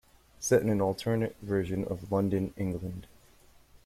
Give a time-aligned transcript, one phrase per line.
[0.39, 3.05] Set in an alternate version of London, England.